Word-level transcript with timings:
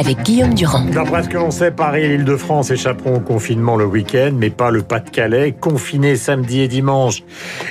avec 0.00 0.22
Guillaume 0.22 0.54
Durand. 0.54 0.86
D'après 0.94 1.24
ce 1.24 1.28
que 1.28 1.36
l'on 1.36 1.50
sait, 1.50 1.70
Paris 1.70 2.04
et 2.04 2.08
l'Île-de-France 2.08 2.70
échapperont 2.70 3.16
au 3.16 3.20
confinement 3.20 3.76
le 3.76 3.84
week-end, 3.84 4.30
mais 4.34 4.48
pas 4.48 4.70
le 4.70 4.80
Pas-de-Calais, 4.80 5.52
confiné 5.52 6.16
samedi 6.16 6.60
et 6.60 6.68
dimanche. 6.68 7.22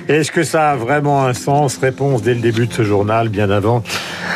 Est-ce 0.08 0.32
que 0.32 0.44
ça 0.44 0.70
a 0.70 0.76
vraiment 0.76 1.26
un 1.26 1.34
sens? 1.34 1.78
Réponse 1.78 2.22
dès 2.22 2.36
le 2.36 2.40
début 2.40 2.68
de 2.68 2.74
ce 2.74 2.84
journal, 2.84 3.30
bien 3.30 3.50
avant 3.50 3.82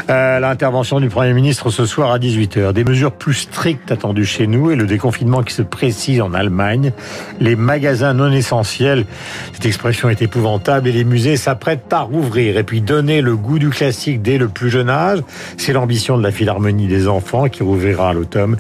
euh, 0.10 0.40
l'intervention 0.40 1.00
du 1.00 1.10
Premier 1.10 1.34
ministre 1.34 1.70
ce 1.70 1.86
soir 1.86 2.12
à 2.12 2.18
18h. 2.18 2.74
Des 2.74 2.84
mesures 2.84 3.12
plus 3.12 3.36
strictes 3.36 3.92
attendues 3.92 4.26
chez 4.26 4.48
nous 4.48 4.72
et 4.72 4.76
le 4.76 4.88
déconfinement 4.88 5.44
qui 5.44 5.54
se 5.54 5.62
précise 5.62 6.20
en 6.20 6.34
Allemagne. 6.34 6.94
Les 7.40 7.56
magasins 7.56 8.16
non 8.16 8.32
essentiels, 8.32 9.06
cette 9.54 9.68
expression 9.68 10.10
est 10.10 10.24
épouvantable, 10.24 10.88
et 10.88 10.92
les 10.92 11.04
musées 11.04 11.38
s'apprêtent 11.38 11.94
à 11.94 12.02
rouvrir. 12.02 12.58
Et 12.58 12.64
puis 12.64 12.82
donner 12.82 13.22
le 13.22 13.36
goût 13.36 13.60
du 13.60 13.70
classique 13.70 14.24
dès 14.24 14.40
le 14.40 14.48
plus 14.48 14.72
jeune 14.72 14.90
âge, 14.90 15.20
c'est 15.58 15.74
l'ambition 15.74 16.18
de 16.18 16.24
la 16.24 16.32
Philharmonie 16.32 16.88
des 16.88 17.08
enfants 17.08 17.50
qui 17.50 17.62
rouvrira 17.84 18.10
à 18.10 18.14
l'automne. 18.14 18.58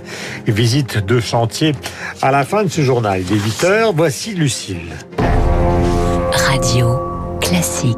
Visite 0.48 1.06
de 1.06 1.20
chantier 1.20 1.74
à 2.22 2.32
la 2.32 2.44
fin 2.44 2.64
de 2.64 2.70
ce 2.70 2.82
journal. 2.82 3.22
Il 3.22 3.38
est 3.38 3.40
8h, 3.40 3.94
voici 3.96 4.34
Lucille. 4.34 4.94
Radio 6.32 7.00
classique. 7.40 7.98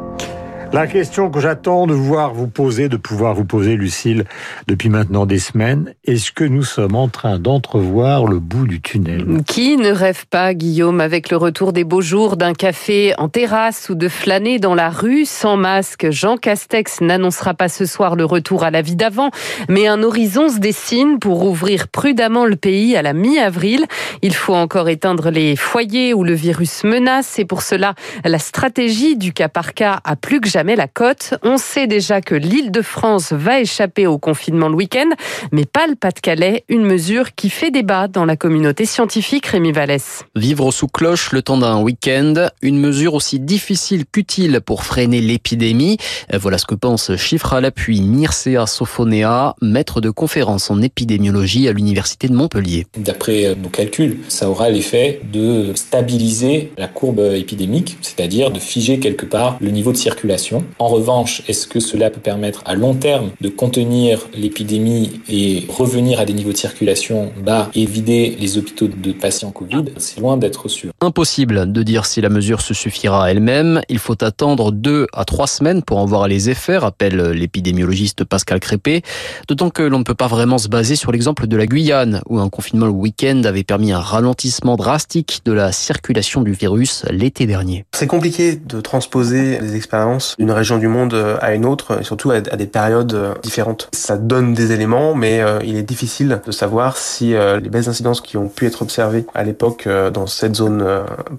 La 0.76 0.86
question 0.86 1.30
que 1.30 1.40
j'attends 1.40 1.86
de 1.86 1.94
voir 1.94 2.34
vous 2.34 2.48
poser, 2.48 2.90
de 2.90 2.98
pouvoir 2.98 3.32
vous 3.32 3.46
poser, 3.46 3.76
Lucille, 3.76 4.26
depuis 4.66 4.90
maintenant 4.90 5.24
des 5.24 5.38
semaines, 5.38 5.94
est-ce 6.04 6.32
que 6.32 6.44
nous 6.44 6.64
sommes 6.64 6.96
en 6.96 7.08
train 7.08 7.38
d'entrevoir 7.38 8.26
le 8.26 8.40
bout 8.40 8.66
du 8.66 8.82
tunnel? 8.82 9.24
Qui 9.46 9.78
ne 9.78 9.90
rêve 9.90 10.26
pas, 10.26 10.52
Guillaume, 10.52 11.00
avec 11.00 11.30
le 11.30 11.38
retour 11.38 11.72
des 11.72 11.84
beaux 11.84 12.02
jours 12.02 12.36
d'un 12.36 12.52
café 12.52 13.14
en 13.16 13.30
terrasse 13.30 13.88
ou 13.88 13.94
de 13.94 14.06
flâner 14.06 14.58
dans 14.58 14.74
la 14.74 14.90
rue? 14.90 15.24
Sans 15.24 15.56
masque 15.56 16.10
Jean 16.10 16.36
Castex 16.36 17.00
n'annoncera 17.00 17.54
pas 17.54 17.70
ce 17.70 17.86
soir 17.86 18.14
le 18.14 18.26
retour 18.26 18.62
à 18.62 18.70
la 18.70 18.82
vie 18.82 18.96
d'avant, 18.96 19.30
mais 19.70 19.86
un 19.86 20.02
horizon 20.02 20.50
se 20.50 20.58
dessine 20.58 21.18
pour 21.20 21.42
ouvrir 21.46 21.88
prudemment 21.88 22.44
le 22.44 22.56
pays 22.56 22.98
à 22.98 23.00
la 23.02 23.14
mi-avril. 23.14 23.86
Il 24.20 24.34
faut 24.34 24.54
encore 24.54 24.90
éteindre 24.90 25.30
les 25.30 25.56
foyers 25.56 26.12
où 26.12 26.22
le 26.22 26.34
virus 26.34 26.84
menace. 26.84 27.38
Et 27.38 27.46
pour 27.46 27.62
cela, 27.62 27.94
la 28.26 28.38
stratégie 28.38 29.16
du 29.16 29.32
cas 29.32 29.48
par 29.48 29.72
cas 29.72 30.00
a 30.04 30.16
plus 30.16 30.42
que 30.42 30.50
jamais 30.50 30.65
la 30.74 30.88
cote. 30.88 31.34
On 31.42 31.58
sait 31.58 31.86
déjà 31.86 32.20
que 32.20 32.34
l'île 32.34 32.72
de 32.72 32.82
France 32.82 33.32
va 33.32 33.60
échapper 33.60 34.06
au 34.06 34.18
confinement 34.18 34.68
le 34.68 34.74
week-end, 34.74 35.10
mais 35.52 35.66
pas 35.66 35.86
le 35.86 35.94
Pas-de-Calais, 35.94 36.64
une 36.68 36.84
mesure 36.84 37.34
qui 37.34 37.50
fait 37.50 37.70
débat 37.70 38.08
dans 38.08 38.24
la 38.24 38.36
communauté 38.36 38.86
scientifique, 38.86 39.46
Rémi 39.46 39.72
Vallès. 39.72 40.24
Vivre 40.34 40.72
sous 40.72 40.88
cloche 40.88 41.32
le 41.32 41.42
temps 41.42 41.58
d'un 41.58 41.80
week-end, 41.82 42.48
une 42.62 42.78
mesure 42.78 43.14
aussi 43.14 43.38
difficile 43.38 44.04
qu'utile 44.10 44.60
pour 44.64 44.84
freiner 44.84 45.20
l'épidémie. 45.20 45.98
Voilà 46.32 46.56
ce 46.56 46.64
que 46.64 46.74
pense 46.74 47.14
chiffre 47.16 47.52
à 47.52 47.60
l'appui 47.60 48.00
Mircea 48.00 48.66
Sofonea, 48.66 49.54
maître 49.60 50.00
de 50.00 50.10
conférence 50.10 50.70
en 50.70 50.80
épidémiologie 50.80 51.68
à 51.68 51.72
l'université 51.72 52.28
de 52.28 52.34
Montpellier. 52.34 52.86
D'après 52.96 53.54
nos 53.54 53.68
calculs, 53.68 54.20
ça 54.28 54.48
aura 54.48 54.70
l'effet 54.70 55.20
de 55.32 55.72
stabiliser 55.74 56.72
la 56.78 56.88
courbe 56.88 57.20
épidémique, 57.34 57.98
c'est-à-dire 58.00 58.50
de 58.50 58.60
figer 58.60 58.98
quelque 59.00 59.26
part 59.26 59.58
le 59.60 59.70
niveau 59.70 59.90
de 59.90 59.96
circulation 59.96 60.45
en 60.78 60.88
revanche, 60.88 61.42
est-ce 61.48 61.66
que 61.66 61.80
cela 61.80 62.10
peut 62.10 62.20
permettre 62.20 62.62
à 62.64 62.74
long 62.74 62.94
terme 62.94 63.30
de 63.40 63.48
contenir 63.48 64.28
l'épidémie 64.34 65.20
et 65.28 65.66
revenir 65.68 66.20
à 66.20 66.24
des 66.24 66.32
niveaux 66.32 66.52
de 66.52 66.56
circulation 66.56 67.32
bas 67.42 67.70
et 67.74 67.86
vider 67.86 68.36
les 68.38 68.58
hôpitaux 68.58 68.88
de 68.88 69.12
patients 69.12 69.50
Covid? 69.50 69.84
C'est 69.96 70.20
loin 70.20 70.36
d'être 70.36 70.68
sûr. 70.68 70.92
Impossible 71.00 71.72
de 71.72 71.82
dire 71.82 72.06
si 72.06 72.20
la 72.20 72.28
mesure 72.28 72.60
se 72.60 72.74
suffira 72.74 73.30
elle-même. 73.30 73.80
Il 73.88 73.98
faut 73.98 74.22
attendre 74.22 74.72
deux 74.72 75.06
à 75.12 75.24
trois 75.24 75.46
semaines 75.46 75.82
pour 75.82 75.98
en 75.98 76.04
voir 76.04 76.28
les 76.28 76.50
effets, 76.50 76.78
rappelle 76.78 77.30
l'épidémiologiste 77.30 78.24
Pascal 78.24 78.60
Crépé. 78.60 79.02
D'autant 79.48 79.70
que 79.70 79.82
l'on 79.82 79.98
ne 79.98 80.04
peut 80.04 80.14
pas 80.14 80.28
vraiment 80.28 80.58
se 80.58 80.68
baser 80.68 80.96
sur 80.96 81.12
l'exemple 81.12 81.46
de 81.46 81.56
la 81.56 81.66
Guyane, 81.66 82.20
où 82.28 82.38
un 82.38 82.48
confinement 82.48 82.86
le 82.86 82.92
week-end 82.92 83.42
avait 83.44 83.64
permis 83.64 83.92
un 83.92 84.00
ralentissement 84.00 84.76
drastique 84.76 85.40
de 85.44 85.52
la 85.52 85.72
circulation 85.72 86.42
du 86.42 86.52
virus 86.52 87.04
l'été 87.10 87.46
dernier. 87.46 87.84
C'est 87.92 88.06
compliqué 88.06 88.56
de 88.56 88.80
transposer 88.80 89.60
les 89.60 89.76
expériences 89.76 90.35
d'une 90.38 90.50
région 90.50 90.78
du 90.78 90.88
monde 90.88 91.14
euh, 91.14 91.36
à 91.40 91.54
une 91.54 91.64
autre, 91.64 92.00
et 92.00 92.04
surtout 92.04 92.30
à 92.30 92.40
des 92.40 92.66
périodes 92.66 93.14
euh, 93.14 93.34
différentes. 93.42 93.88
Ça 93.92 94.16
donne 94.16 94.54
des 94.54 94.72
éléments, 94.72 95.14
mais 95.14 95.40
euh, 95.40 95.58
il 95.64 95.76
est 95.76 95.82
difficile 95.82 96.40
de 96.44 96.52
savoir 96.52 96.96
si 96.96 97.34
les 97.34 97.68
baisses 97.68 97.86
d'incidence 97.86 98.20
qui 98.20 98.36
ont 98.36 98.48
pu 98.48 98.66
être 98.66 98.82
observées 98.82 99.26
à 99.34 99.44
l'époque 99.44 99.88
dans 100.12 100.26
cette 100.26 100.56
zone 100.56 100.84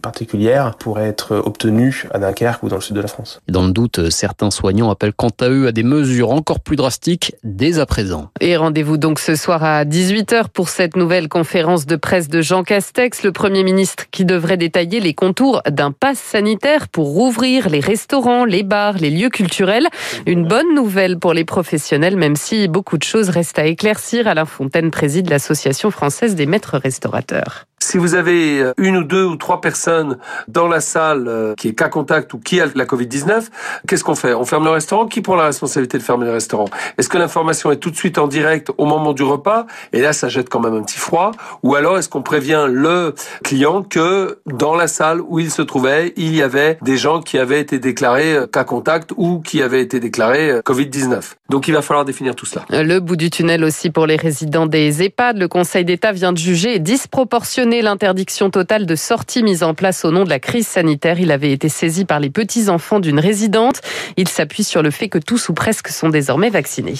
particulière 0.01 0.75
pourraient 0.75 1.07
être 1.07 1.35
obtenues 1.35 2.05
à 2.11 2.19
Dunkerque 2.19 2.63
ou 2.63 2.69
dans 2.69 2.75
le 2.75 2.81
sud 2.81 2.95
de 2.95 3.01
la 3.01 3.07
France. 3.07 3.41
Dans 3.47 3.63
le 3.63 3.71
doute, 3.71 4.09
certains 4.09 4.51
soignants 4.51 4.89
appellent 4.89 5.13
quant 5.13 5.31
à 5.39 5.49
eux 5.49 5.67
à 5.67 5.71
des 5.71 5.83
mesures 5.83 6.31
encore 6.31 6.59
plus 6.59 6.75
drastiques 6.75 7.35
dès 7.43 7.79
à 7.79 7.85
présent. 7.85 8.29
Et 8.39 8.57
rendez-vous 8.57 8.97
donc 8.97 9.19
ce 9.19 9.35
soir 9.35 9.63
à 9.63 9.85
18h 9.85 10.49
pour 10.53 10.69
cette 10.69 10.95
nouvelle 10.95 11.29
conférence 11.29 11.85
de 11.85 11.95
presse 11.95 12.27
de 12.27 12.41
Jean 12.41 12.63
Castex, 12.63 13.23
le 13.23 13.31
Premier 13.31 13.63
ministre 13.63 14.05
qui 14.11 14.25
devrait 14.25 14.57
détailler 14.57 14.99
les 14.99 15.13
contours 15.13 15.61
d'un 15.69 15.91
pass 15.91 16.17
sanitaire 16.17 16.87
pour 16.87 17.07
rouvrir 17.07 17.69
les 17.69 17.79
restaurants, 17.79 18.45
les 18.45 18.63
bars, 18.63 18.86
les 18.95 19.09
lieux 19.09 19.29
culturels. 19.29 19.87
Une 20.25 20.45
bonne 20.45 20.73
nouvelle 20.73 21.17
pour 21.17 21.33
les 21.33 21.45
professionnels, 21.45 22.15
même 22.15 22.35
si 22.35 22.67
beaucoup 22.67 22.97
de 22.97 23.03
choses 23.03 23.29
restent 23.29 23.59
à 23.59 23.65
éclaircir. 23.65 24.27
Alain 24.27 24.45
Fontaine 24.45 24.91
préside 24.91 25.29
l'Association 25.29 25.91
française 25.91 26.35
des 26.35 26.45
maîtres 26.45 26.77
restaurateurs. 26.77 27.65
Si 27.79 27.99
vous 27.99 28.15
avez 28.15 28.59
euh, 28.59 28.73
une 28.77 28.97
ou 28.97 29.03
deux 29.03 29.23
ou 29.23 29.35
trois 29.35 29.61
personnes 29.61 30.17
dans 30.47 30.67
la 30.67 30.81
salle 30.81 31.27
euh, 31.27 31.53
qui 31.53 31.67
est 31.67 31.73
cas 31.73 31.89
contact 31.89 32.33
ou 32.33 32.39
qui 32.39 32.59
a 32.59 32.65
la 32.73 32.85
Covid-19, 32.85 33.49
qu'est-ce 33.87 34.03
qu'on 34.03 34.15
fait? 34.15 34.33
On 34.33 34.45
ferme 34.45 34.63
le 34.63 34.71
restaurant? 34.71 35.05
Qui 35.05 35.21
prend 35.21 35.35
la 35.35 35.45
responsabilité 35.45 35.99
de 35.99 36.03
fermer 36.03 36.25
le 36.25 36.31
restaurant? 36.31 36.65
Est-ce 36.97 37.07
que 37.07 37.19
l'information 37.19 37.71
est 37.71 37.77
tout 37.77 37.91
de 37.91 37.95
suite 37.95 38.17
en 38.17 38.27
direct 38.27 38.71
au 38.79 38.85
moment 38.85 39.13
du 39.13 39.21
repas? 39.21 39.67
Et 39.93 40.01
là, 40.01 40.11
ça 40.11 40.27
jette 40.27 40.49
quand 40.49 40.59
même 40.59 40.73
un 40.73 40.81
petit 40.81 40.97
froid. 40.97 41.31
Ou 41.61 41.75
alors, 41.75 41.99
est-ce 41.99 42.09
qu'on 42.09 42.23
prévient 42.23 42.65
le 42.67 43.13
client 43.43 43.83
que 43.83 44.39
dans 44.47 44.73
la 44.73 44.87
salle 44.87 45.21
où 45.21 45.37
il 45.37 45.51
se 45.51 45.61
trouvait, 45.61 46.13
il 46.17 46.35
y 46.35 46.41
avait 46.41 46.79
des 46.81 46.97
gens 46.97 47.21
qui 47.21 47.37
avaient 47.37 47.61
été 47.61 47.77
déclarés 47.77 48.33
euh, 48.33 48.47
cas 48.47 48.63
contact 48.63 49.13
ou 49.17 49.39
qui 49.39 49.61
avaient 49.61 49.81
été 49.81 49.99
déclarés 49.99 50.61
Covid-19 50.65 51.21
Donc, 51.51 51.67
il 51.67 51.75
va 51.75 51.83
falloir 51.83 52.05
définir 52.05 52.33
tout 52.33 52.47
cela. 52.47 52.65
Le 52.71 52.99
bout 52.99 53.17
du 53.17 53.29
tunnel 53.29 53.63
aussi 53.63 53.91
pour 53.91 54.07
les 54.07 54.15
résidents 54.15 54.65
des 54.65 55.03
EHPAD. 55.03 55.37
Le 55.37 55.47
Conseil 55.47 55.85
d'État 55.85 56.11
vient 56.11 56.33
de 56.33 56.39
juger 56.39 56.79
disproportionné 56.79 57.66
l'interdiction 57.69 58.49
totale 58.49 58.85
de 58.85 58.95
sortie 58.95 59.43
mise 59.43 59.63
en 59.63 59.73
place 59.73 60.05
au 60.05 60.11
nom 60.11 60.23
de 60.23 60.29
la 60.29 60.39
crise 60.39 60.67
sanitaire. 60.67 61.19
Il 61.19 61.31
avait 61.31 61.51
été 61.51 61.69
saisi 61.69 62.05
par 62.05 62.19
les 62.19 62.29
petits-enfants 62.29 62.99
d'une 62.99 63.19
résidente. 63.19 63.81
Il 64.15 64.27
s'appuie 64.27 64.63
sur 64.63 64.81
le 64.81 64.91
fait 64.91 65.09
que 65.09 65.17
tous 65.17 65.49
ou 65.49 65.53
presque 65.53 65.89
sont 65.89 66.09
désormais 66.09 66.49
vaccinés. 66.49 66.95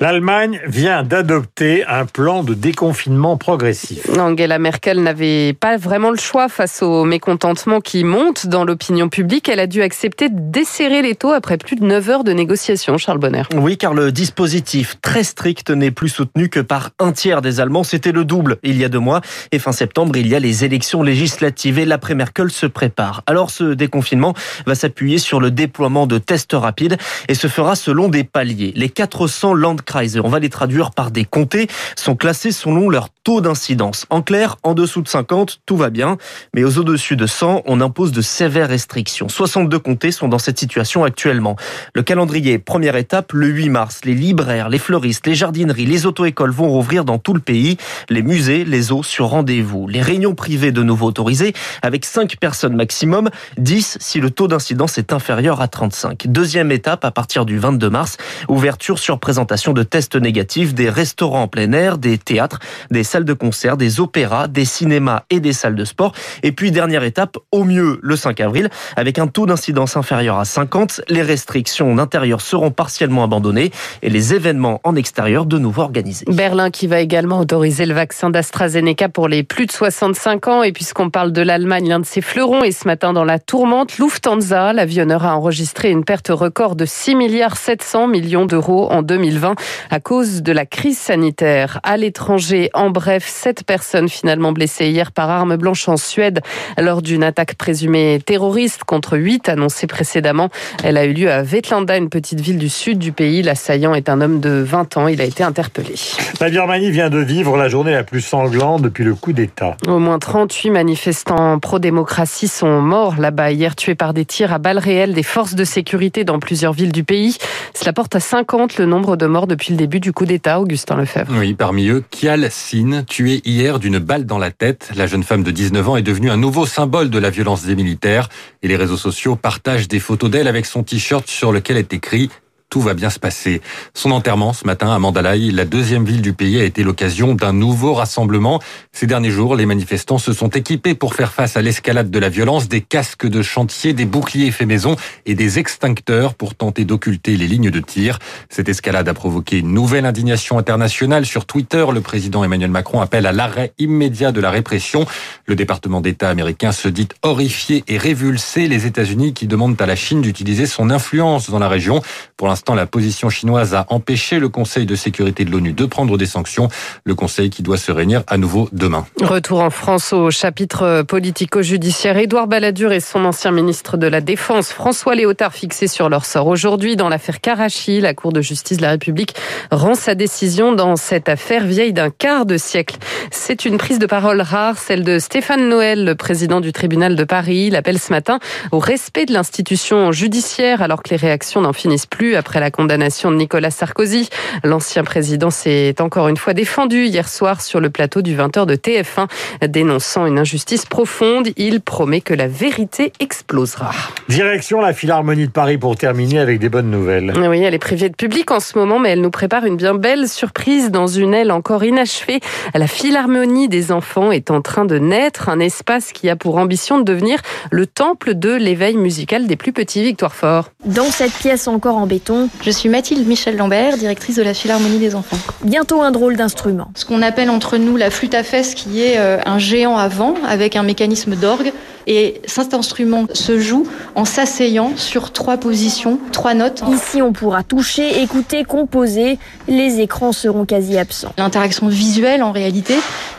L'Allemagne 0.00 0.60
vient 0.66 1.02
d'adopter 1.02 1.84
un 1.84 2.06
plan 2.06 2.42
de 2.42 2.54
déconfinement 2.54 3.36
progressif. 3.36 4.08
Angela 4.18 4.58
Merkel 4.58 5.02
n'avait 5.02 5.52
pas 5.52 5.76
vraiment 5.76 6.10
le 6.10 6.18
choix 6.18 6.48
face 6.48 6.82
au 6.82 7.04
mécontentement 7.04 7.80
qui 7.80 8.04
monte 8.04 8.46
dans 8.46 8.64
l'opinion 8.64 9.08
publique. 9.08 9.48
Elle 9.48 9.60
a 9.60 9.66
dû 9.66 9.82
accepter 9.82 10.28
de 10.28 10.38
desserrer 10.38 11.02
les 11.02 11.14
taux 11.14 11.32
après 11.32 11.58
plus 11.58 11.76
de 11.76 11.84
9 11.84 12.10
heures 12.10 12.24
de 12.24 12.32
négociations, 12.32 12.98
Charles 12.98 13.18
Bonner. 13.18 13.42
Oui, 13.54 13.76
car 13.76 13.94
le 13.94 14.12
dispositif 14.12 15.00
très 15.00 15.24
strict 15.24 15.70
n'est 15.70 15.90
plus 15.90 16.08
soutenu 16.08 16.48
que 16.48 16.60
par 16.60 16.90
un 16.98 17.12
tiers 17.12 17.42
des 17.42 17.60
Allemands. 17.60 17.84
C'était 17.84 18.12
le 18.12 18.24
double 18.24 18.58
il 18.62 18.78
y 18.78 18.84
a 18.84 18.88
deux 18.88 18.98
mois. 18.98 19.20
Et 19.52 19.58
fin 19.58 19.72
septembre, 19.72 20.03
il 20.14 20.26
y 20.28 20.34
a 20.34 20.40
les 20.40 20.64
élections 20.64 21.02
législatives 21.02 21.78
et 21.78 21.84
l'après-Merkel 21.84 22.50
se 22.50 22.66
prépare. 22.66 23.22
Alors 23.26 23.50
ce 23.50 23.74
déconfinement 23.74 24.34
va 24.66 24.74
s'appuyer 24.74 25.18
sur 25.18 25.40
le 25.40 25.50
déploiement 25.50 26.06
de 26.06 26.18
tests 26.18 26.52
rapides 26.52 26.98
et 27.28 27.34
se 27.34 27.48
fera 27.48 27.76
selon 27.76 28.08
des 28.08 28.24
paliers. 28.24 28.72
Les 28.76 28.88
400 28.88 29.54
Landkreise, 29.54 30.20
on 30.22 30.28
va 30.28 30.38
les 30.38 30.50
traduire 30.50 30.90
par 30.90 31.10
des 31.10 31.24
comtés, 31.24 31.68
sont 31.96 32.16
classés 32.16 32.52
selon 32.52 32.90
leur 32.90 33.08
taux 33.24 33.40
d'incidence. 33.40 34.06
En 34.10 34.22
clair, 34.22 34.56
en 34.62 34.74
dessous 34.74 35.02
de 35.02 35.08
50, 35.08 35.60
tout 35.66 35.76
va 35.76 35.90
bien, 35.90 36.18
mais 36.54 36.64
aux 36.64 36.78
au-dessus 36.78 37.16
de 37.16 37.26
100, 37.26 37.62
on 37.64 37.80
impose 37.80 38.12
de 38.12 38.20
sévères 38.20 38.68
restrictions. 38.68 39.28
62 39.28 39.78
comtés 39.78 40.12
sont 40.12 40.28
dans 40.28 40.38
cette 40.38 40.58
situation 40.58 41.04
actuellement. 41.04 41.56
Le 41.94 42.02
calendrier, 42.02 42.58
première 42.58 42.96
étape, 42.96 43.32
le 43.32 43.46
8 43.46 43.68
mars, 43.70 44.00
les 44.04 44.14
libraires, 44.14 44.68
les 44.68 44.78
fleuristes, 44.78 45.26
les 45.26 45.34
jardineries, 45.34 45.86
les 45.86 46.06
auto-écoles 46.06 46.50
vont 46.50 46.68
rouvrir 46.68 47.04
dans 47.04 47.18
tout 47.18 47.34
le 47.34 47.40
pays, 47.40 47.76
les 48.10 48.22
musées, 48.22 48.64
les 48.64 48.92
eaux 48.92 49.02
sur 49.02 49.26
rendez-vous. 49.26 49.86
Les 49.94 50.02
réunions 50.02 50.34
privées 50.34 50.72
de 50.72 50.82
nouveau 50.82 51.06
autorisées 51.06 51.52
avec 51.80 52.04
5 52.04 52.36
personnes 52.38 52.74
maximum, 52.74 53.30
10 53.58 53.98
si 54.00 54.18
le 54.18 54.30
taux 54.30 54.48
d'incidence 54.48 54.98
est 54.98 55.12
inférieur 55.12 55.60
à 55.60 55.68
35. 55.68 56.26
Deuxième 56.26 56.72
étape 56.72 57.04
à 57.04 57.12
partir 57.12 57.46
du 57.46 57.58
22 57.58 57.90
mars, 57.90 58.16
ouverture 58.48 58.98
sur 58.98 59.20
présentation 59.20 59.72
de 59.72 59.84
tests 59.84 60.16
négatifs 60.16 60.74
des 60.74 60.90
restaurants 60.90 61.42
en 61.42 61.48
plein 61.48 61.70
air, 61.72 61.96
des 61.96 62.18
théâtres, 62.18 62.58
des 62.90 63.04
salles 63.04 63.24
de 63.24 63.34
concert, 63.34 63.76
des 63.76 64.00
opéras, 64.00 64.48
des 64.48 64.64
cinémas 64.64 65.22
et 65.30 65.38
des 65.38 65.52
salles 65.52 65.76
de 65.76 65.84
sport. 65.84 66.12
Et 66.42 66.50
puis 66.50 66.72
dernière 66.72 67.04
étape, 67.04 67.38
au 67.52 67.62
mieux 67.62 68.00
le 68.02 68.16
5 68.16 68.40
avril, 68.40 68.70
avec 68.96 69.20
un 69.20 69.28
taux 69.28 69.46
d'incidence 69.46 69.96
inférieur 69.96 70.40
à 70.40 70.44
50, 70.44 71.02
les 71.08 71.22
restrictions 71.22 71.94
d'intérieur 71.94 72.40
seront 72.40 72.72
partiellement 72.72 73.22
abandonnées 73.22 73.70
et 74.02 74.10
les 74.10 74.34
événements 74.34 74.80
en 74.82 74.96
extérieur 74.96 75.46
de 75.46 75.56
nouveau 75.56 75.82
organisés. 75.82 76.26
Berlin 76.28 76.70
qui 76.70 76.88
va 76.88 76.98
également 76.98 77.38
autoriser 77.38 77.86
le 77.86 77.94
vaccin 77.94 78.30
d'AstraZeneca 78.30 79.08
pour 79.08 79.28
les 79.28 79.44
plus 79.44 79.66
de 79.66 79.72
65 79.90 80.48
ans. 80.48 80.62
Et 80.62 80.72
puisqu'on 80.72 81.10
parle 81.10 81.30
de 81.30 81.42
l'Allemagne, 81.42 81.88
l'un 81.90 82.00
de 82.00 82.06
ses 82.06 82.22
fleurons, 82.22 82.64
et 82.64 82.72
ce 82.72 82.88
matin 82.88 83.12
dans 83.12 83.24
la 83.24 83.38
tourmente, 83.38 83.98
Lufthansa, 83.98 84.72
l'avionneur 84.72 85.26
a 85.26 85.36
enregistré 85.36 85.90
une 85.90 86.04
perte 86.04 86.28
record 86.30 86.74
de 86.74 86.86
6 86.86 87.14
milliards 87.14 87.58
700 87.58 88.06
millions 88.06 88.46
d'euros 88.46 88.90
en 88.90 89.02
2020 89.02 89.54
à 89.90 90.00
cause 90.00 90.42
de 90.42 90.52
la 90.52 90.64
crise 90.64 90.96
sanitaire. 90.96 91.80
À 91.82 91.98
l'étranger, 91.98 92.70
en 92.72 92.88
bref, 92.88 93.26
sept 93.26 93.64
personnes 93.64 94.08
finalement 94.08 94.52
blessées 94.52 94.88
hier 94.88 95.12
par 95.12 95.28
arme 95.28 95.56
blanche 95.56 95.86
en 95.86 95.98
Suède 95.98 96.40
lors 96.78 97.02
d'une 97.02 97.22
attaque 97.22 97.54
présumée 97.56 98.20
terroriste 98.24 98.84
contre 98.84 99.18
huit 99.18 99.50
annoncées 99.50 99.86
précédemment. 99.86 100.48
Elle 100.82 100.96
a 100.96 101.04
eu 101.04 101.12
lieu 101.12 101.30
à 101.30 101.42
Vetlanda, 101.42 101.98
une 101.98 102.08
petite 102.08 102.40
ville 102.40 102.58
du 102.58 102.70
sud 102.70 102.98
du 102.98 103.12
pays. 103.12 103.42
L'assaillant 103.42 103.94
est 103.94 104.08
un 104.08 104.22
homme 104.22 104.40
de 104.40 104.64
20 104.66 104.96
ans. 104.96 105.08
Il 105.08 105.20
a 105.20 105.24
été 105.24 105.42
interpellé. 105.42 105.94
La 106.40 106.48
Birmanie 106.48 106.90
vient 106.90 107.10
de 107.10 107.18
vivre 107.18 107.58
la 107.58 107.68
journée 107.68 107.92
la 107.92 108.04
plus 108.04 108.22
sanglante 108.22 108.80
depuis 108.80 109.04
le 109.04 109.14
coup 109.14 109.34
d'État. 109.34 109.73
Au 109.86 109.98
moins 109.98 110.18
38 110.18 110.70
manifestants 110.70 111.58
pro-démocratie 111.58 112.48
sont 112.48 112.80
morts 112.80 113.16
là-bas 113.18 113.52
hier, 113.52 113.76
tués 113.76 113.94
par 113.94 114.14
des 114.14 114.24
tirs 114.24 114.52
à 114.52 114.58
balles 114.58 114.78
réelles 114.78 115.14
des 115.14 115.22
forces 115.22 115.54
de 115.54 115.64
sécurité 115.64 116.24
dans 116.24 116.38
plusieurs 116.38 116.72
villes 116.72 116.92
du 116.92 117.04
pays. 117.04 117.36
Cela 117.74 117.92
porte 117.92 118.14
à 118.16 118.20
50 118.20 118.78
le 118.78 118.86
nombre 118.86 119.16
de 119.16 119.26
morts 119.26 119.46
depuis 119.46 119.72
le 119.72 119.76
début 119.76 120.00
du 120.00 120.12
coup 120.12 120.26
d'État, 120.26 120.60
Augustin 120.60 120.96
Lefebvre. 120.96 121.34
Oui, 121.38 121.54
parmi 121.54 121.88
eux, 121.88 122.02
Kial 122.10 122.48
Sin, 122.50 123.04
tué 123.06 123.42
hier 123.44 123.78
d'une 123.78 123.98
balle 123.98 124.26
dans 124.26 124.38
la 124.38 124.50
tête. 124.50 124.90
La 124.96 125.06
jeune 125.06 125.22
femme 125.22 125.42
de 125.42 125.50
19 125.50 125.88
ans 125.88 125.96
est 125.96 126.02
devenue 126.02 126.30
un 126.30 126.36
nouveau 126.36 126.66
symbole 126.66 127.10
de 127.10 127.18
la 127.18 127.30
violence 127.30 127.64
des 127.64 127.74
militaires 127.74 128.28
et 128.62 128.68
les 128.68 128.76
réseaux 128.76 128.96
sociaux 128.96 129.36
partagent 129.36 129.88
des 129.88 130.00
photos 130.00 130.30
d'elle 130.30 130.48
avec 130.48 130.66
son 130.66 130.82
t-shirt 130.82 131.28
sur 131.28 131.52
lequel 131.52 131.76
est 131.76 131.92
écrit 131.92 132.30
tout 132.74 132.80
va 132.80 132.94
bien 132.94 133.08
se 133.08 133.20
passer. 133.20 133.62
Son 133.94 134.10
enterrement 134.10 134.52
ce 134.52 134.66
matin 134.66 134.92
à 134.92 134.98
Mandalay, 134.98 135.52
la 135.52 135.64
deuxième 135.64 136.04
ville 136.04 136.22
du 136.22 136.32
pays, 136.32 136.58
a 136.60 136.64
été 136.64 136.82
l'occasion 136.82 137.36
d'un 137.36 137.52
nouveau 137.52 137.94
rassemblement. 137.94 138.60
Ces 138.90 139.06
derniers 139.06 139.30
jours, 139.30 139.54
les 139.54 139.64
manifestants 139.64 140.18
se 140.18 140.32
sont 140.32 140.48
équipés 140.48 140.96
pour 140.96 141.14
faire 141.14 141.32
face 141.32 141.56
à 141.56 141.62
l'escalade 141.62 142.10
de 142.10 142.18
la 142.18 142.28
violence, 142.28 142.66
des 142.66 142.80
casques 142.80 143.28
de 143.28 143.42
chantier, 143.42 143.92
des 143.92 144.06
boucliers 144.06 144.50
faits 144.50 144.66
maison 144.66 144.96
et 145.24 145.36
des 145.36 145.60
extincteurs 145.60 146.34
pour 146.34 146.56
tenter 146.56 146.84
d'occulter 146.84 147.36
les 147.36 147.46
lignes 147.46 147.70
de 147.70 147.78
tir. 147.78 148.18
Cette 148.48 148.68
escalade 148.68 149.08
a 149.08 149.14
provoqué 149.14 149.60
une 149.60 149.72
nouvelle 149.72 150.04
indignation 150.04 150.58
internationale. 150.58 151.26
Sur 151.26 151.46
Twitter, 151.46 151.86
le 151.92 152.00
président 152.00 152.42
Emmanuel 152.42 152.72
Macron 152.72 153.00
appelle 153.00 153.26
à 153.26 153.32
l'arrêt 153.32 153.72
immédiat 153.78 154.32
de 154.32 154.40
la 154.40 154.50
répression. 154.50 155.06
Le 155.46 155.54
département 155.54 156.00
d'État 156.00 156.28
américain 156.28 156.72
se 156.72 156.88
dit 156.88 157.06
horrifié 157.22 157.84
et 157.86 157.98
révulsé. 157.98 158.66
Les 158.66 158.84
États-Unis 158.86 159.32
qui 159.32 159.46
demandent 159.46 159.80
à 159.80 159.86
la 159.86 159.94
Chine 159.94 160.22
d'utiliser 160.22 160.66
son 160.66 160.90
influence 160.90 161.50
dans 161.50 161.60
la 161.60 161.68
région. 161.68 162.02
Pour 162.36 162.48
l'instant, 162.48 162.63
la 162.72 162.86
position 162.86 163.28
chinoise 163.28 163.74
a 163.74 163.84
empêché 163.90 164.38
le 164.38 164.48
Conseil 164.48 164.86
de 164.86 164.94
sécurité 164.94 165.44
de 165.44 165.50
l'ONU 165.50 165.74
de 165.74 165.84
prendre 165.84 166.16
des 166.16 166.24
sanctions. 166.24 166.70
Le 167.04 167.14
Conseil 167.14 167.50
qui 167.50 167.62
doit 167.62 167.76
se 167.76 167.92
réunir 167.92 168.22
à 168.26 168.38
nouveau 168.38 168.70
demain. 168.72 169.06
Retour 169.20 169.60
en 169.60 169.68
France 169.68 170.14
au 170.14 170.30
chapitre 170.30 171.02
politico-judiciaire. 171.02 172.16
Édouard 172.16 172.46
Balladur 172.46 172.92
et 172.92 173.00
son 173.00 173.26
ancien 173.26 173.50
ministre 173.50 173.98
de 173.98 174.06
la 174.06 174.22
Défense, 174.22 174.72
François 174.72 175.14
Léotard, 175.14 175.52
fixés 175.52 175.88
sur 175.88 176.08
leur 176.08 176.24
sort 176.24 176.46
aujourd'hui 176.46 176.96
dans 176.96 177.10
l'affaire 177.10 177.42
Karachi. 177.42 178.00
La 178.00 178.14
Cour 178.14 178.32
de 178.32 178.40
justice 178.40 178.78
de 178.78 178.82
la 178.82 178.90
République 178.90 179.34
rend 179.70 179.94
sa 179.94 180.14
décision 180.14 180.72
dans 180.72 180.96
cette 180.96 181.28
affaire 181.28 181.66
vieille 181.66 181.92
d'un 181.92 182.10
quart 182.10 182.46
de 182.46 182.56
siècle. 182.56 182.96
C'est 183.30 183.64
une 183.64 183.76
prise 183.76 183.98
de 183.98 184.06
parole 184.06 184.40
rare, 184.40 184.78
celle 184.78 185.02
de 185.02 185.18
Stéphane 185.18 185.68
Noël, 185.68 186.04
le 186.04 186.14
président 186.14 186.60
du 186.60 186.72
tribunal 186.72 187.16
de 187.16 187.24
Paris. 187.24 187.66
Il 187.66 187.76
appelle 187.76 187.98
ce 187.98 188.12
matin 188.12 188.38
au 188.70 188.78
respect 188.78 189.26
de 189.26 189.32
l'institution 189.32 190.12
judiciaire 190.12 190.82
alors 190.82 191.02
que 191.02 191.10
les 191.10 191.16
réactions 191.16 191.60
n'en 191.60 191.72
finissent 191.72 192.06
plus 192.06 192.36
la 192.54 192.70
condamnation 192.70 193.30
de 193.30 193.36
Nicolas 193.36 193.70
Sarkozy. 193.70 194.28
L'ancien 194.62 195.04
président 195.04 195.50
s'est 195.50 195.94
encore 196.00 196.28
une 196.28 196.36
fois 196.36 196.54
défendu 196.54 197.06
hier 197.06 197.28
soir 197.28 197.60
sur 197.60 197.80
le 197.80 197.90
plateau 197.90 198.22
du 198.22 198.36
20h 198.36 198.66
de 198.66 198.76
TF1, 198.76 199.28
dénonçant 199.68 200.26
une 200.26 200.38
injustice 200.38 200.86
profonde. 200.86 201.48
Il 201.56 201.80
promet 201.80 202.20
que 202.20 202.34
la 202.34 202.46
vérité 202.46 203.12
explosera. 203.20 203.90
Direction 204.28 204.80
la 204.80 204.92
Philharmonie 204.92 205.46
de 205.46 205.52
Paris 205.52 205.78
pour 205.78 205.96
terminer 205.96 206.38
avec 206.38 206.58
des 206.58 206.68
bonnes 206.68 206.90
nouvelles. 206.90 207.32
Oui, 207.36 207.62
elle 207.62 207.74
est 207.74 207.78
privée 207.78 208.08
de 208.08 208.16
public 208.16 208.50
en 208.50 208.60
ce 208.60 208.78
moment, 208.78 208.98
mais 208.98 209.10
elle 209.10 209.20
nous 209.20 209.30
prépare 209.30 209.64
une 209.64 209.76
bien 209.76 209.94
belle 209.94 210.28
surprise 210.28 210.90
dans 210.90 211.06
une 211.06 211.34
aile 211.34 211.50
encore 211.50 211.84
inachevée. 211.84 212.40
La 212.74 212.86
Philharmonie 212.86 213.68
des 213.68 213.92
enfants 213.92 214.32
est 214.32 214.50
en 214.50 214.60
train 214.60 214.84
de 214.84 214.98
naître, 214.98 215.48
un 215.48 215.60
espace 215.60 216.12
qui 216.12 216.28
a 216.28 216.36
pour 216.36 216.56
ambition 216.56 216.98
de 216.98 217.04
devenir 217.04 217.40
le 217.70 217.86
temple 217.86 218.34
de 218.34 218.54
l'éveil 218.54 218.96
musical 218.96 219.46
des 219.46 219.56
plus 219.56 219.72
petits. 219.72 220.02
Victoire 220.02 220.34
Fort. 220.34 220.70
Dans 220.84 221.10
cette 221.10 221.32
pièce 221.32 221.68
encore 221.68 221.96
en 221.96 222.06
béton, 222.06 222.33
je 222.62 222.70
suis 222.70 222.88
Mathilde 222.88 223.26
Michel 223.26 223.56
Lambert, 223.56 223.96
directrice 223.96 224.36
de 224.36 224.42
la 224.42 224.54
Philharmonie 224.54 224.98
des 224.98 225.14
enfants. 225.14 225.38
Bientôt 225.64 226.02
un 226.02 226.10
drôle 226.10 226.36
d'instrument. 226.36 226.88
Ce 226.94 227.04
qu'on 227.04 227.22
appelle 227.22 227.50
entre 227.50 227.76
nous 227.76 227.96
la 227.96 228.10
flûte 228.10 228.34
à 228.34 228.42
fesses, 228.42 228.74
qui 228.74 229.02
est 229.02 229.18
euh, 229.18 229.38
un 229.46 229.58
géant 229.58 229.96
à 229.96 230.08
vent 230.08 230.34
avec 230.46 230.76
un 230.76 230.82
mécanisme 230.82 231.36
d'orgue. 231.36 231.72
Et 232.06 232.42
cet 232.44 232.74
instrument 232.74 233.24
se 233.32 233.58
joue 233.58 233.86
en 234.14 234.24
s'asseyant 234.24 234.92
sur 234.96 235.32
trois 235.32 235.56
positions, 235.56 236.18
trois 236.32 236.52
notes. 236.54 236.82
Ici, 236.92 237.22
on 237.22 237.32
pourra 237.32 237.62
toucher, 237.62 238.20
écouter, 238.22 238.64
composer. 238.64 239.38
Les 239.68 240.00
écrans 240.00 240.32
seront 240.32 240.66
quasi 240.66 240.98
absents. 240.98 241.32
L'interaction 241.38 241.88
visuelle, 241.88 242.42
en 242.42 242.52
réalité, 242.52 242.94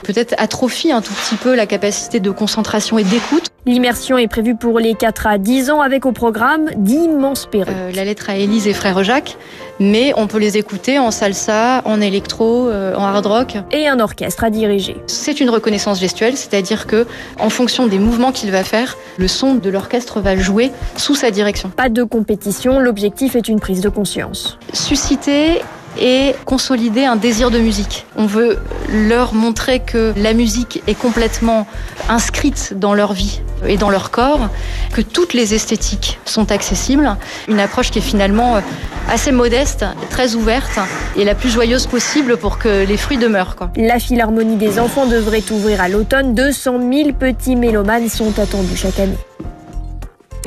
peut-être 0.05 0.35
atrophie 0.37 0.91
un 0.91 1.01
tout 1.01 1.13
petit 1.13 1.35
peu 1.35 1.55
la 1.55 1.65
capacité 1.65 2.19
de 2.19 2.29
concentration 2.29 2.97
et 2.97 3.03
d'écoute. 3.03 3.47
L'immersion 3.65 4.19
est 4.19 4.27
prévue 4.27 4.55
pour 4.55 4.79
les 4.79 4.93
4 4.93 5.25
à 5.25 5.37
10 5.39 5.71
ans 5.71 5.81
avec 5.81 6.05
au 6.05 6.11
programme 6.11 6.69
d'immenses 6.75 7.47
perruques. 7.47 7.73
Euh, 7.75 7.91
la 7.91 8.05
lettre 8.05 8.29
à 8.29 8.35
Élise 8.35 8.67
et 8.67 8.73
Frère 8.73 9.03
Jacques, 9.03 9.37
mais 9.79 10.13
on 10.15 10.27
peut 10.27 10.37
les 10.37 10.57
écouter 10.57 10.99
en 10.99 11.09
salsa, 11.09 11.81
en 11.85 11.99
électro, 11.99 12.67
euh, 12.67 12.93
en 12.95 13.05
hard 13.05 13.25
rock. 13.25 13.57
Et 13.71 13.87
un 13.87 13.99
orchestre 13.99 14.43
à 14.43 14.51
diriger. 14.51 14.95
C'est 15.07 15.39
une 15.39 15.49
reconnaissance 15.49 15.99
gestuelle, 15.99 16.37
c'est-à-dire 16.37 16.85
que 16.85 17.07
en 17.39 17.49
fonction 17.49 17.87
des 17.87 17.97
mouvements 17.97 18.31
qu'il 18.31 18.51
va 18.51 18.63
faire, 18.63 18.97
le 19.17 19.27
son 19.27 19.55
de 19.55 19.69
l'orchestre 19.71 20.19
va 20.19 20.35
jouer 20.35 20.71
sous 20.95 21.15
sa 21.15 21.31
direction. 21.31 21.69
Pas 21.69 21.89
de 21.89 22.03
compétition, 22.03 22.79
l'objectif 22.79 23.35
est 23.35 23.47
une 23.47 23.59
prise 23.59 23.81
de 23.81 23.89
conscience. 23.89 24.59
Susciter 24.73 25.61
et 25.99 26.35
consolider 26.45 27.05
un 27.05 27.15
désir 27.15 27.51
de 27.51 27.59
musique. 27.59 28.05
On 28.15 28.25
veut 28.25 28.57
leur 28.89 29.33
montrer 29.33 29.79
que 29.79 30.13
la 30.17 30.33
musique 30.33 30.81
est 30.87 30.95
complètement 30.95 31.67
inscrite 32.09 32.73
dans 32.75 32.93
leur 32.93 33.13
vie 33.13 33.41
et 33.67 33.77
dans 33.77 33.89
leur 33.89 34.11
corps, 34.11 34.49
que 34.93 35.01
toutes 35.01 35.33
les 35.33 35.53
esthétiques 35.53 36.19
sont 36.25 36.51
accessibles. 36.51 37.15
Une 37.47 37.59
approche 37.59 37.91
qui 37.91 37.99
est 37.99 38.03
finalement 38.03 38.61
assez 39.09 39.31
modeste, 39.31 39.85
très 40.09 40.35
ouverte 40.35 40.79
et 41.15 41.23
la 41.23 41.35
plus 41.35 41.49
joyeuse 41.49 41.87
possible 41.87 42.37
pour 42.37 42.57
que 42.57 42.85
les 42.85 42.97
fruits 42.97 43.17
demeurent. 43.17 43.55
La 43.75 43.99
Philharmonie 43.99 44.57
des 44.57 44.79
enfants 44.79 45.05
devrait 45.05 45.43
ouvrir 45.51 45.81
à 45.81 45.89
l'automne. 45.89 46.33
200 46.33 46.79
000 46.91 47.13
petits 47.13 47.55
mélomanes 47.55 48.09
sont 48.09 48.37
attendus 48.39 48.75
chaque 48.75 48.99
année. 48.99 49.17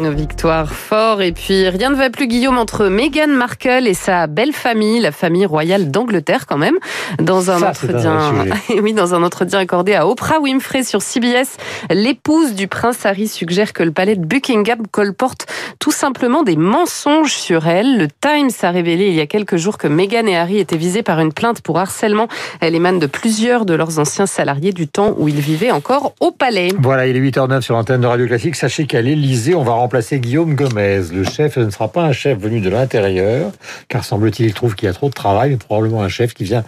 Victoire 0.00 0.72
fort. 0.72 1.22
Et 1.22 1.32
puis, 1.32 1.68
rien 1.68 1.90
ne 1.90 1.96
va 1.96 2.08
plus, 2.08 2.28
Guillaume, 2.28 2.56
entre 2.56 2.86
Meghan 2.86 3.26
Markle 3.28 3.86
et 3.88 3.94
sa 3.94 4.28
belle 4.28 4.52
famille, 4.52 5.00
la 5.00 5.10
famille 5.10 5.44
royale 5.44 5.90
d'Angleterre, 5.90 6.46
quand 6.46 6.56
même. 6.56 6.76
Dans 7.20 7.50
un 7.50 7.60
entretien, 7.62 8.32
oui, 8.82 8.92
dans 8.92 9.14
un 9.14 9.24
entretien 9.24 9.58
accordé 9.58 9.94
à 9.94 10.06
Oprah 10.06 10.38
Winfrey 10.38 10.84
sur 10.84 11.02
CBS, 11.02 11.56
l'épouse 11.90 12.54
du 12.54 12.68
prince 12.68 13.04
Harry 13.06 13.26
suggère 13.26 13.72
que 13.72 13.82
le 13.82 13.90
palais 13.90 14.14
de 14.14 14.24
Buckingham 14.24 14.86
colporte 14.86 15.46
tout 15.80 15.90
simplement 15.90 16.44
des 16.44 16.56
mensonges 16.56 17.34
sur 17.34 17.66
elle. 17.66 17.98
Le 17.98 18.06
Times 18.08 18.50
a 18.62 18.70
révélé 18.70 19.08
il 19.08 19.14
y 19.14 19.20
a 19.20 19.26
quelques 19.26 19.56
jours 19.56 19.78
que 19.78 19.88
Meghan 19.88 20.26
et 20.26 20.36
Harry 20.36 20.58
étaient 20.58 20.76
visés 20.76 21.02
par 21.02 21.18
une 21.18 21.32
plainte 21.32 21.60
pour 21.60 21.78
harcèlement. 21.78 22.28
Elle 22.60 22.76
émane 22.76 23.00
de 23.00 23.06
plusieurs 23.06 23.64
de 23.64 23.74
leurs 23.74 23.98
anciens 23.98 24.26
salariés 24.26 24.72
du 24.72 24.86
temps 24.86 25.14
où 25.18 25.28
ils 25.28 25.40
vivaient 25.40 25.72
encore 25.72 26.14
au 26.20 26.30
palais. 26.30 26.68
Voilà, 26.78 27.08
il 27.08 27.16
est 27.16 27.20
8h09 27.20 27.62
sur 27.62 27.74
l'antenne 27.74 28.00
de 28.00 28.06
Radio 28.06 28.26
Classique. 28.26 28.54
Sachez 28.54 28.86
qu'à 28.86 29.02
l'Elysée, 29.02 29.54
on 29.54 29.64
va 29.64 29.72
remplacer 29.88 30.20
Guillaume 30.20 30.54
Gomez. 30.54 31.04
Le 31.14 31.24
chef 31.24 31.56
ne 31.56 31.70
sera 31.70 31.88
pas 31.88 32.02
un 32.02 32.12
chef 32.12 32.38
venu 32.38 32.60
de 32.60 32.68
l'intérieur, 32.68 33.52
car 33.88 34.04
semble-t-il, 34.04 34.44
il 34.50 34.52
trouve 34.52 34.74
qu'il 34.74 34.84
y 34.86 34.90
a 34.90 34.92
trop 34.92 35.08
de 35.08 35.14
travail, 35.14 35.48
mais 35.48 35.56
probablement 35.56 36.02
un 36.02 36.10
chef 36.10 36.34
qui 36.34 36.44
vient 36.44 36.62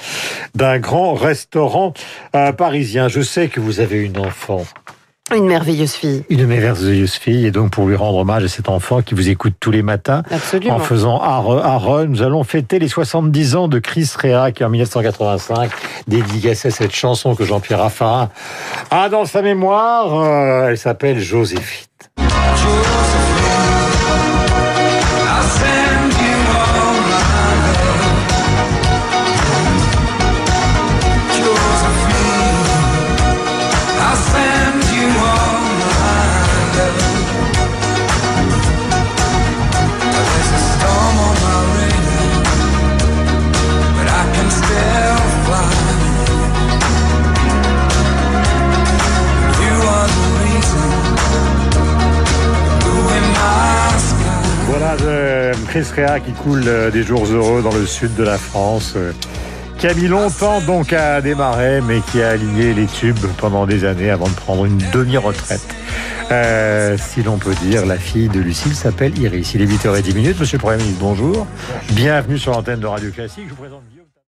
d'un 0.54 0.78
grand 0.78 1.12
restaurant 1.12 1.92
euh, 2.34 2.52
parisien. 2.52 3.08
Je 3.08 3.20
sais 3.20 3.48
que 3.48 3.60
vous 3.60 3.80
avez 3.80 3.98
une 3.98 4.16
enfant 4.16 4.64
Une 5.36 5.44
merveilleuse 5.46 5.92
fille. 5.92 6.24
Une 6.30 6.46
merveilleuse 6.46 7.12
fille. 7.12 7.44
Et 7.44 7.50
donc, 7.50 7.72
pour 7.72 7.86
lui 7.86 7.94
rendre 7.94 8.16
hommage 8.16 8.42
à 8.44 8.48
cet 8.48 8.70
enfant 8.70 9.02
qui 9.02 9.14
vous 9.14 9.28
écoute 9.28 9.52
tous 9.60 9.70
les 9.70 9.82
matins, 9.82 10.22
Absolument. 10.30 10.76
en 10.76 10.78
faisant 10.78 11.20
Aaron, 11.20 12.06
nous 12.06 12.22
allons 12.22 12.42
fêter 12.42 12.78
les 12.78 12.88
70 12.88 13.54
ans 13.54 13.68
de 13.68 13.80
Chris 13.80 14.10
Rea, 14.16 14.50
qui 14.50 14.64
en 14.64 14.70
1985 14.70 15.70
dédicaçait 16.08 16.70
cette 16.70 16.94
chanson 16.94 17.34
que 17.34 17.44
Jean-Pierre 17.44 17.80
Raffarin 17.80 18.30
a 18.90 19.10
dans 19.10 19.26
sa 19.26 19.42
mémoire. 19.42 20.14
Euh, 20.14 20.68
elle 20.70 20.78
s'appelle 20.78 21.20
Joséphine. 21.20 21.86
Voilà 22.40 23.29
Chris 55.68 55.84
Rea 55.96 56.20
qui 56.20 56.32
coule 56.32 56.64
euh, 56.66 56.90
des 56.90 57.02
jours 57.02 57.24
heureux 57.26 57.62
dans 57.62 57.74
le 57.74 57.86
sud 57.86 58.14
de 58.14 58.22
la 58.24 58.38
France. 58.38 58.94
euh, 58.96 59.12
Qui 59.78 59.86
a 59.86 59.94
mis 59.94 60.08
longtemps 60.08 60.60
donc 60.60 60.92
à 60.92 61.20
démarrer, 61.20 61.80
mais 61.80 62.00
qui 62.10 62.22
a 62.22 62.30
aligné 62.30 62.74
les 62.74 62.86
tubes 62.86 63.18
pendant 63.38 63.66
des 63.66 63.84
années 63.84 64.10
avant 64.10 64.28
de 64.28 64.34
prendre 64.34 64.64
une 64.66 64.78
demi-retraite. 64.92 65.66
Euh, 66.30 66.96
si 66.98 67.22
l'on 67.22 67.38
peut 67.38 67.54
dire, 67.62 67.86
la 67.86 67.96
fille 67.96 68.28
de 68.28 68.38
Lucille 68.40 68.74
s'appelle 68.74 69.18
Iris. 69.18 69.54
Il 69.54 69.62
est 69.62 69.66
8h10 69.66 70.14
minutes. 70.14 70.38
Monsieur 70.38 70.58
le 70.58 70.62
Premier 70.62 70.76
ministre, 70.78 71.00
bonjour. 71.00 71.46
Bienvenue 71.90 72.38
sur 72.38 72.52
l'antenne 72.52 72.80
de 72.80 72.86
Radio 72.86 73.10
Classique. 73.10 73.44
Je 73.46 73.50
vous 73.50 73.56
présente. 73.62 73.82